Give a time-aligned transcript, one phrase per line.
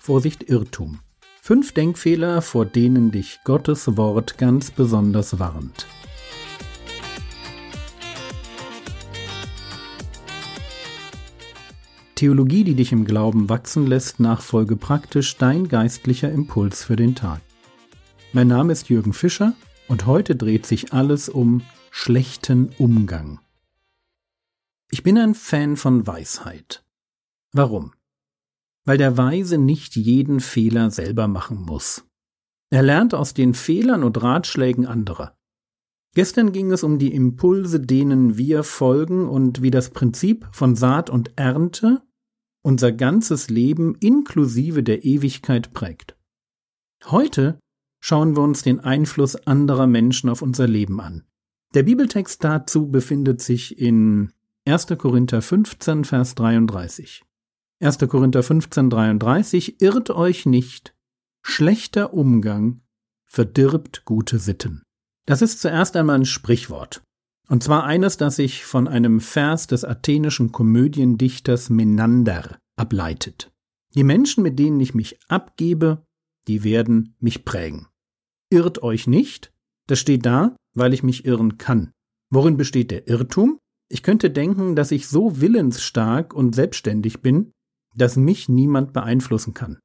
[0.00, 1.00] Vorsicht Irrtum.
[1.42, 5.86] Fünf Denkfehler, vor denen dich Gottes Wort ganz besonders warnt.
[12.14, 17.42] Theologie, die dich im Glauben wachsen lässt, nachfolge praktisch dein geistlicher Impuls für den Tag.
[18.32, 19.52] Mein Name ist Jürgen Fischer
[19.86, 21.60] und heute dreht sich alles um
[21.90, 23.38] schlechten Umgang.
[24.90, 26.82] Ich bin ein Fan von Weisheit.
[27.52, 27.92] Warum?
[28.84, 32.04] Weil der Weise nicht jeden Fehler selber machen muss.
[32.70, 35.36] Er lernt aus den Fehlern und Ratschlägen anderer.
[36.14, 41.10] Gestern ging es um die Impulse, denen wir folgen und wie das Prinzip von Saat
[41.10, 42.02] und Ernte
[42.62, 46.16] unser ganzes Leben inklusive der Ewigkeit prägt.
[47.06, 47.58] Heute
[48.00, 51.24] schauen wir uns den Einfluss anderer Menschen auf unser Leben an.
[51.74, 54.32] Der Bibeltext dazu befindet sich in
[54.66, 54.88] 1.
[54.98, 57.22] Korinther 15, Vers 33.
[57.82, 57.96] 1.
[57.96, 60.94] Korinther 15, 33 Irrt euch nicht,
[61.42, 62.82] schlechter Umgang
[63.24, 64.82] verdirbt gute Sitten.
[65.26, 67.02] Das ist zuerst einmal ein Sprichwort.
[67.48, 73.50] Und zwar eines, das sich von einem Vers des athenischen Komödiendichters Menander ableitet.
[73.94, 76.04] Die Menschen, mit denen ich mich abgebe,
[76.48, 77.86] die werden mich prägen.
[78.50, 79.52] Irrt euch nicht,
[79.86, 81.92] das steht da, weil ich mich irren kann.
[82.30, 83.58] Worin besteht der Irrtum?
[83.88, 87.52] Ich könnte denken, dass ich so willensstark und selbstständig bin,
[87.94, 89.78] dass mich niemand beeinflussen kann.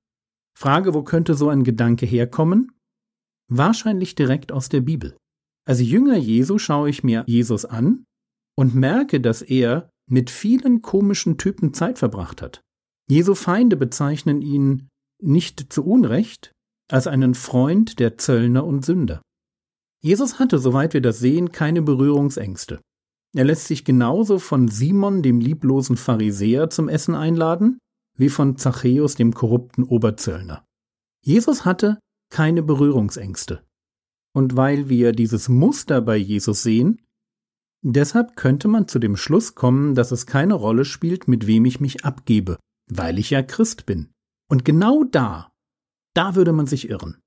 [0.57, 2.71] Frage, wo könnte so ein Gedanke herkommen?
[3.49, 5.17] Wahrscheinlich direkt aus der Bibel.
[5.67, 8.05] Als Jünger Jesu schaue ich mir Jesus an
[8.55, 12.61] und merke, dass er mit vielen komischen Typen Zeit verbracht hat.
[13.09, 14.87] Jesu Feinde bezeichnen ihn
[15.21, 16.51] nicht zu Unrecht
[16.91, 19.21] als einen Freund der Zöllner und Sünder.
[20.03, 22.79] Jesus hatte, soweit wir das sehen, keine Berührungsängste.
[23.35, 27.79] Er lässt sich genauso von Simon, dem lieblosen Pharisäer, zum Essen einladen,
[28.17, 30.65] wie von Zachäus, dem korrupten Oberzöllner.
[31.21, 31.99] Jesus hatte
[32.29, 33.63] keine Berührungsängste.
[34.33, 37.01] Und weil wir dieses Muster bei Jesus sehen,
[37.81, 41.79] deshalb könnte man zu dem Schluss kommen, dass es keine Rolle spielt, mit wem ich
[41.79, 42.57] mich abgebe,
[42.91, 44.09] weil ich ja Christ bin.
[44.49, 45.53] Und genau da,
[46.13, 47.17] da würde man sich irren.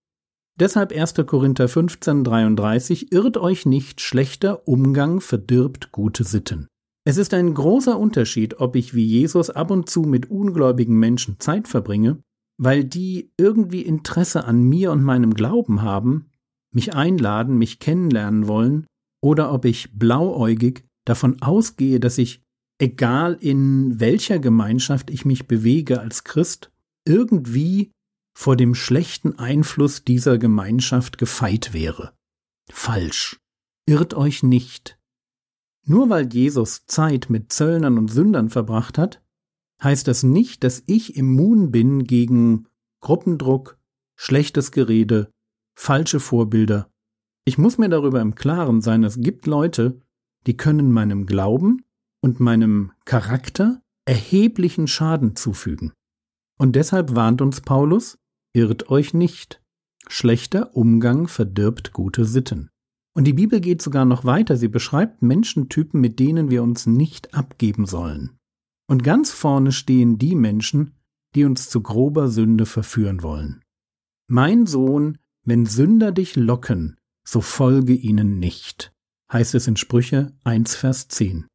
[0.58, 1.14] Deshalb 1.
[1.26, 6.66] Korinther 15, 33, irrt euch nicht, schlechter Umgang verdirbt gute Sitten.
[7.08, 11.40] Es ist ein großer Unterschied, ob ich wie Jesus ab und zu mit ungläubigen Menschen
[11.40, 12.22] Zeit verbringe,
[12.58, 16.30] weil die irgendwie Interesse an mir und meinem Glauben haben,
[16.70, 18.86] mich einladen, mich kennenlernen wollen,
[19.22, 22.42] oder ob ich blauäugig davon ausgehe, dass ich,
[22.78, 26.70] egal in welcher Gemeinschaft ich mich bewege als Christ,
[27.06, 27.90] irgendwie
[28.36, 32.12] vor dem schlechten Einfluss dieser Gemeinschaft gefeit wäre.
[32.70, 33.40] Falsch.
[33.86, 34.97] Irrt euch nicht.
[35.88, 39.22] Nur weil Jesus Zeit mit Zöllnern und Sündern verbracht hat,
[39.82, 42.66] heißt das nicht, dass ich immun bin gegen
[43.00, 43.78] Gruppendruck,
[44.14, 45.32] schlechtes Gerede
[45.78, 46.90] falsche Vorbilder.
[47.44, 50.02] Ich muss mir darüber im Klaren sein, es gibt Leute,
[50.46, 51.84] die können meinem Glauben
[52.20, 55.92] und meinem Charakter erheblichen Schaden zufügen.
[56.58, 58.18] Und deshalb warnt uns Paulus,
[58.52, 59.62] irrt euch nicht.
[60.08, 62.70] Schlechter Umgang verdirbt gute Sitten.
[63.18, 67.34] Und die Bibel geht sogar noch weiter, sie beschreibt Menschentypen, mit denen wir uns nicht
[67.34, 68.38] abgeben sollen.
[68.88, 70.94] Und ganz vorne stehen die Menschen,
[71.34, 73.60] die uns zu grober Sünde verführen wollen.
[74.28, 76.96] Mein Sohn, wenn Sünder dich locken,
[77.26, 78.92] so folge ihnen nicht,
[79.32, 81.48] heißt es in Sprüche 1 Vers 10.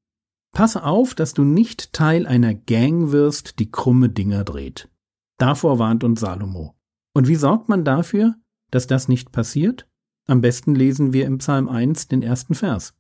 [0.53, 4.89] Pass auf, dass du nicht Teil einer Gang wirst, die krumme Dinger dreht.
[5.37, 6.75] Davor warnt uns Salomo.
[7.13, 8.35] Und wie sorgt man dafür,
[8.69, 9.87] dass das nicht passiert?
[10.27, 12.93] Am besten lesen wir im Psalm 1 den ersten Vers.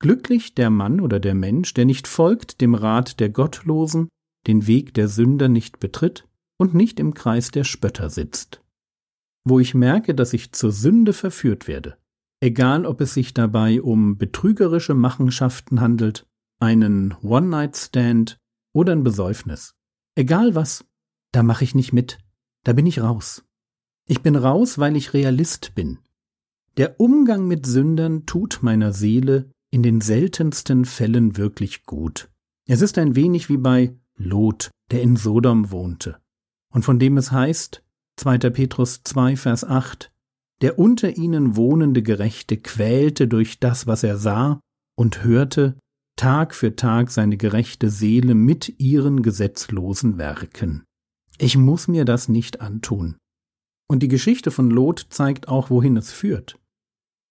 [0.00, 4.08] Glücklich der Mann oder der Mensch, der nicht folgt dem Rat der Gottlosen,
[4.46, 6.28] den Weg der Sünder nicht betritt
[6.58, 8.64] und nicht im Kreis der Spötter sitzt
[9.44, 11.98] wo ich merke, dass ich zur Sünde verführt werde,
[12.40, 16.26] egal ob es sich dabei um betrügerische Machenschaften handelt,
[16.60, 18.38] einen One-Night-Stand
[18.72, 19.74] oder ein Besäufnis.
[20.14, 20.86] Egal was,
[21.32, 22.18] da mache ich nicht mit,
[22.64, 23.44] da bin ich raus.
[24.06, 25.98] Ich bin raus, weil ich Realist bin.
[26.76, 32.30] Der Umgang mit Sündern tut meiner Seele in den seltensten Fällen wirklich gut.
[32.66, 36.18] Es ist ein wenig wie bei Lot, der in Sodom wohnte,
[36.72, 37.84] und von dem es heißt,
[38.16, 38.38] 2.
[38.50, 40.10] Petrus 2, Vers 8
[40.62, 44.60] Der unter ihnen wohnende Gerechte quälte durch das, was er sah
[44.96, 45.78] und hörte,
[46.16, 50.84] Tag für Tag seine gerechte Seele mit ihren gesetzlosen Werken.
[51.38, 53.16] Ich muss mir das nicht antun.
[53.88, 56.58] Und die Geschichte von Lot zeigt auch, wohin es führt.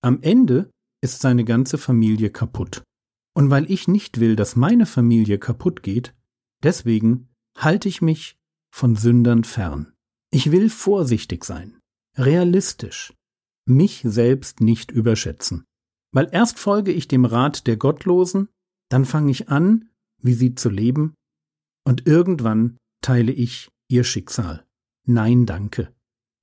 [0.04, 0.70] Am Ende
[1.02, 2.84] ist seine ganze Familie kaputt.
[3.36, 6.14] Und weil ich nicht will, dass meine Familie kaputt geht,
[6.62, 8.36] deswegen halte ich mich
[8.74, 9.94] von Sündern fern.
[10.30, 11.80] Ich will vorsichtig sein,
[12.18, 13.14] realistisch,
[13.66, 15.64] mich selbst nicht überschätzen.
[16.12, 18.50] Weil erst folge ich dem Rat der Gottlosen,
[18.90, 19.90] dann fange ich an,
[20.22, 21.16] wie sie zu leben,
[21.86, 24.66] und irgendwann teile ich ihr Schicksal.
[25.06, 25.94] Nein, danke.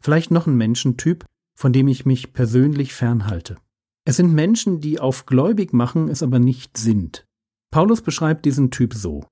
[0.02, 1.24] Vielleicht noch ein Menschentyp,
[1.60, 3.58] von dem ich mich persönlich fernhalte.
[4.06, 7.26] Es sind Menschen, die auf gläubig machen, es aber nicht sind.
[7.70, 9.26] Paulus beschreibt diesen Typ so.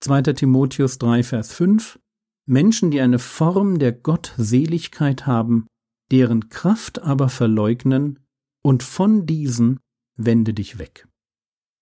[0.00, 0.22] 2.
[0.32, 1.98] Timotheus 3, Vers 5
[2.46, 5.66] Menschen, die eine Form der Gottseligkeit haben,
[6.10, 8.18] deren Kraft aber verleugnen,
[8.64, 9.78] und von diesen
[10.16, 11.06] wende dich weg.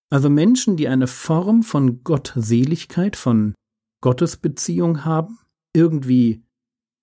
[0.09, 3.55] Also Menschen, die eine Form von Gottseligkeit, von
[4.01, 5.39] Gottesbeziehung haben,
[5.73, 6.43] irgendwie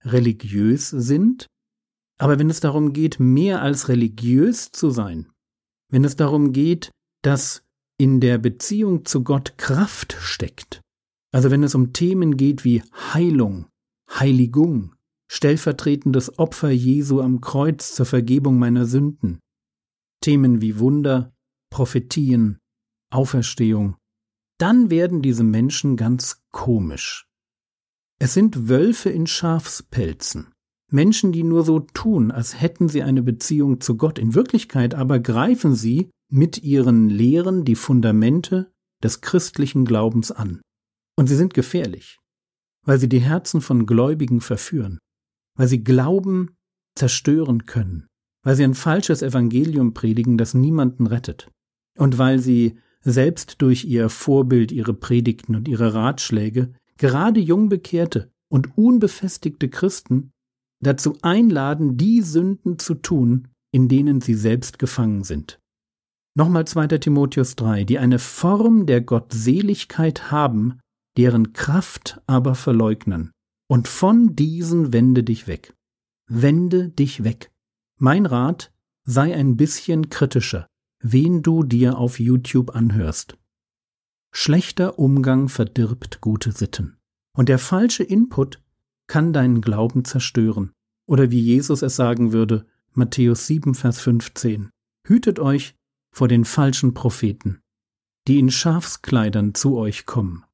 [0.02, 1.46] religiös sind,
[2.18, 5.30] aber wenn es darum geht, mehr als religiös zu sein,
[5.90, 6.90] wenn es darum geht,
[7.22, 7.64] dass
[7.98, 10.80] in der Beziehung zu Gott Kraft steckt,
[11.32, 12.82] also wenn es um Themen geht wie
[13.12, 13.66] Heilung,
[14.10, 14.94] Heiligung,
[15.30, 19.40] stellvertretendes Opfer Jesu am Kreuz zur Vergebung meiner Sünden,
[20.20, 21.32] Themen wie Wunder,
[21.70, 22.58] Prophetien,
[23.10, 23.96] Auferstehung,
[24.58, 27.26] dann werden diese Menschen ganz komisch.
[28.20, 30.53] Es sind Wölfe in Schafspelzen.
[30.94, 35.18] Menschen, die nur so tun, als hätten sie eine Beziehung zu Gott, in Wirklichkeit aber
[35.18, 40.62] greifen sie mit ihren Lehren die Fundamente des christlichen Glaubens an.
[41.16, 42.20] Und sie sind gefährlich,
[42.84, 45.00] weil sie die Herzen von Gläubigen verführen,
[45.56, 46.54] weil sie Glauben
[46.94, 48.06] zerstören können,
[48.44, 51.50] weil sie ein falsches Evangelium predigen, das niemanden rettet,
[51.98, 58.78] und weil sie selbst durch ihr Vorbild, ihre Predigten und ihre Ratschläge gerade Jungbekehrte und
[58.78, 60.30] unbefestigte Christen
[60.84, 65.58] dazu einladen, die Sünden zu tun, in denen sie selbst gefangen sind.
[66.36, 66.98] Nochmal 2.
[66.98, 70.80] Timotheus 3, die eine Form der Gottseligkeit haben,
[71.16, 73.30] deren Kraft aber verleugnen.
[73.68, 75.74] Und von diesen wende dich weg.
[76.28, 77.50] Wende dich weg.
[77.98, 78.72] Mein Rat,
[79.06, 80.66] sei ein bisschen kritischer,
[81.02, 83.36] wen du dir auf YouTube anhörst.
[84.32, 86.96] Schlechter Umgang verdirbt gute Sitten.
[87.36, 88.60] Und der falsche Input
[89.06, 90.72] kann deinen Glauben zerstören.
[91.06, 94.70] Oder wie Jesus es sagen würde, Matthäus 7, Vers 15.
[95.06, 95.74] Hütet euch
[96.12, 97.60] vor den falschen Propheten,
[98.26, 100.44] die in Schafskleidern zu euch kommen.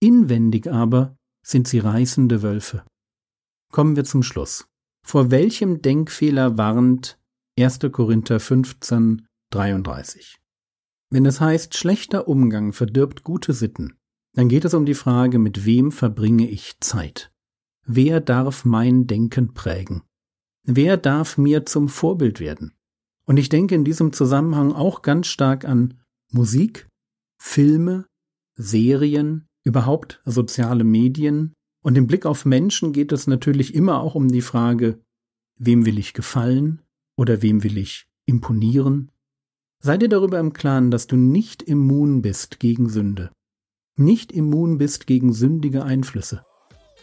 [0.00, 2.84] Inwendig aber sind sie reißende Wölfe.
[3.72, 4.66] Kommen wir zum Schluss.
[5.04, 7.18] Vor welchem Denkfehler warnt
[7.58, 7.80] 1.
[7.90, 10.38] Korinther 15, 33?
[11.10, 13.98] Wenn es heißt, schlechter Umgang verdirbt gute Sitten,
[14.34, 17.31] dann geht es um die Frage, mit wem verbringe ich Zeit?
[17.86, 20.02] Wer darf mein Denken prägen?
[20.64, 22.74] Wer darf mir zum Vorbild werden?
[23.24, 26.00] Und ich denke in diesem Zusammenhang auch ganz stark an
[26.30, 26.88] Musik,
[27.38, 28.06] Filme,
[28.56, 31.54] Serien, überhaupt soziale Medien.
[31.82, 35.00] Und im Blick auf Menschen geht es natürlich immer auch um die Frage,
[35.58, 36.82] wem will ich gefallen
[37.16, 39.10] oder wem will ich imponieren?
[39.80, 43.32] Sei dir darüber im Klaren, dass du nicht immun bist gegen Sünde,
[43.96, 46.44] nicht immun bist gegen sündige Einflüsse.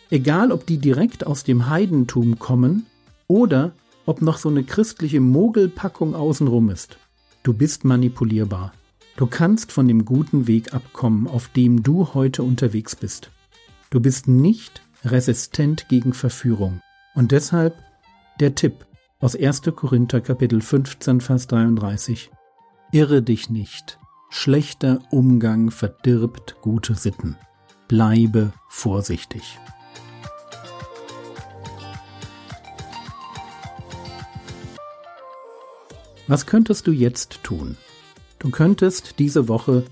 [0.10, 2.88] Egal, ob die direkt aus dem Heidentum kommen
[3.28, 3.74] oder
[4.06, 6.98] ob noch so eine christliche Mogelpackung außenrum ist.
[7.44, 8.74] Du bist manipulierbar.
[9.18, 13.30] Du kannst von dem guten Weg abkommen, auf dem du heute unterwegs bist.
[13.92, 16.82] Du bist nicht resistent gegen Verführung.
[17.14, 17.76] Und deshalb
[18.40, 18.86] der Tipp
[19.20, 19.62] aus 1.
[19.76, 22.32] Korinther Kapitel 15, Vers 33.
[22.92, 24.00] Irre dich nicht.
[24.30, 27.36] Schlechter Umgang verdirbt gute Sitten.
[27.88, 29.60] Bleibe vorsichtig.
[36.30, 37.76] Was könntest du jetzt tun?
[38.38, 39.86] Du könntest diese Woche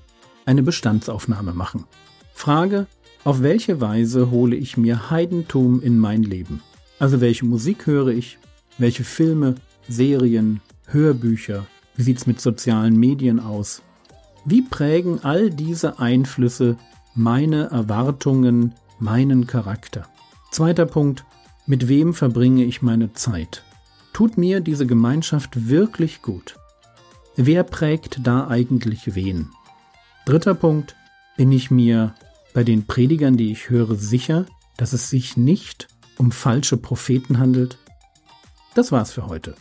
[0.46, 1.86] eine Bestandsaufnahme machen.
[2.32, 2.86] Frage,
[3.24, 6.62] auf welche Weise hole ich mir Heidentum in mein Leben?
[7.00, 8.38] Also welche Musik höre ich?
[8.78, 9.56] Welche Filme,
[9.90, 11.66] Serien, Hörbücher?
[11.96, 13.82] Wie sieht's mit sozialen Medien aus?
[14.46, 16.78] Wie prägen all diese Einflüsse
[17.16, 20.08] meine Erwartungen, meinen Charakter?
[20.52, 21.26] Zweiter Punkt,
[21.66, 23.64] mit wem verbringe ich meine Zeit?
[24.18, 26.56] Tut mir diese Gemeinschaft wirklich gut?
[27.36, 29.52] Wer prägt da eigentlich wen?
[30.26, 30.96] Dritter Punkt,
[31.38, 32.16] bin ich mir
[32.52, 37.78] bei den Predigern, die ich höre, sicher, dass es sich nicht um falsche Propheten handelt?
[38.74, 39.54] Das war's für heute.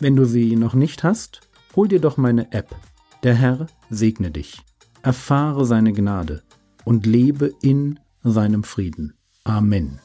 [0.00, 1.40] Wenn du sie noch nicht hast,
[1.74, 2.76] hol dir doch meine App.
[3.22, 4.60] Der Herr segne dich.
[5.00, 6.42] Erfahre seine Gnade
[6.84, 9.14] und lebe in seinem Frieden.
[9.44, 9.98] Amen.